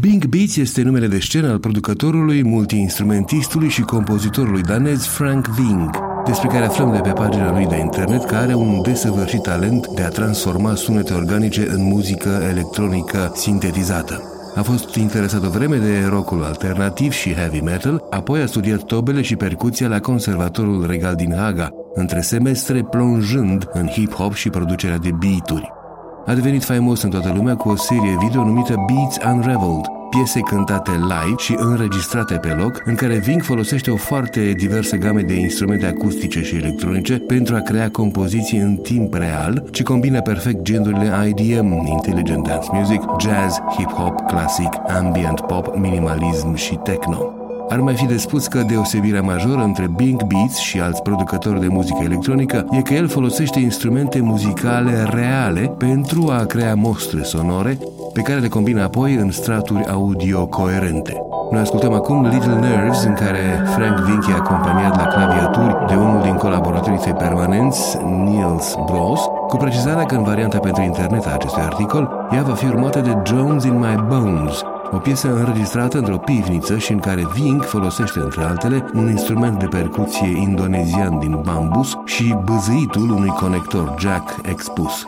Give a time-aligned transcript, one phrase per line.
[0.00, 5.90] Bing Beats este numele de scenă al producătorului, multiinstrumentistului și compozitorului danez Frank Ving,
[6.26, 10.02] despre care aflăm de pe pagina lui de internet că are un desăvârșit talent de
[10.02, 14.22] a transforma sunete organice în muzică electronică sintetizată.
[14.54, 19.22] A fost interesat o vreme de rockul alternativ și heavy metal, apoi a studiat tobele
[19.22, 25.10] și percuția la Conservatorul Regal din Haga, între semestre plonjând în hip-hop și producerea de
[25.18, 25.78] beaturi.
[26.26, 30.90] A devenit faimos în toată lumea cu o serie video numită Beats Unraveled, piese cântate
[30.90, 35.86] live și înregistrate pe loc, în care Ving folosește o foarte diversă game de instrumente
[35.86, 41.86] acustice și electronice pentru a crea compoziții în timp real, ce combină perfect gendurile IDM,
[41.86, 47.39] Intelligent Dance Music, Jazz, Hip-Hop, Classic, Ambient Pop, Minimalism și Techno.
[47.70, 51.66] Ar mai fi de spus că deosebirea majoră între Bing Beats și alți producători de
[51.66, 57.78] muzică electronică e că el folosește instrumente muzicale reale pentru a crea mostre sonore
[58.12, 61.22] pe care le combină apoi în straturi audio coerente.
[61.50, 66.22] Noi ascultăm acum Little Nerves, în care Frank Vink e acompaniat la claviaturi de unul
[66.22, 71.62] din colaboratorii săi permanenți, Niels Bros, cu precizarea că în varianta pentru internet a acestui
[71.62, 76.78] articol, ea va fi urmată de Jones in My Bones, o piesă înregistrată într-o pivniță
[76.78, 82.36] și în care Vink folosește, între altele, un instrument de percuție indonezian din bambus și
[82.44, 85.06] băzâitul unui conector jack expus.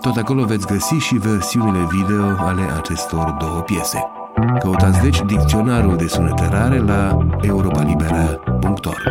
[0.00, 4.10] Tot acolo veți găsi și versiunile video ale acestor două piese.
[4.58, 9.09] Căutați deci dicționarul de sunete rare la europalibera.org.